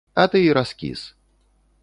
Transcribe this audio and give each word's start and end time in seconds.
А 0.21 0.23
ты 0.35 0.41
і 0.47 0.55
раскіс. 0.59 1.05